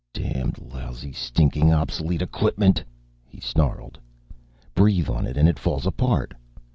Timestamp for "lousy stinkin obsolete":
0.57-2.23